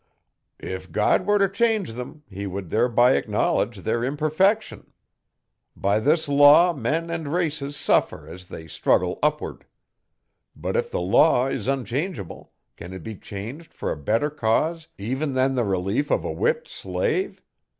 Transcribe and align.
If 0.57 0.91
God 0.91 1.27
were 1.27 1.37
to 1.37 1.47
change 1.47 1.91
them 1.93 2.23
He 2.27 2.47
would 2.47 2.71
thereby 2.71 3.11
acknowledge 3.17 3.77
their 3.81 4.03
imperfection. 4.03 4.93
By 5.75 5.99
this 5.99 6.27
law 6.27 6.73
men 6.73 7.11
and 7.11 7.27
races 7.27 7.77
suffer 7.77 8.27
as 8.27 8.45
they 8.45 8.65
struggle 8.65 9.19
upward. 9.21 9.63
But 10.55 10.75
if 10.75 10.89
the 10.89 11.01
law 11.01 11.49
is 11.49 11.67
unchangeable, 11.67 12.51
can 12.77 12.93
it 12.93 13.03
be 13.03 13.15
changed 13.15 13.75
for 13.75 13.91
a 13.91 13.95
better 14.03 14.31
cause 14.31 14.87
even 14.97 15.33
than 15.33 15.53
the 15.53 15.63
relief 15.65 16.09
of 16.09 16.25
a 16.25 16.31
whipped 16.33 16.67
slave? 16.67 17.43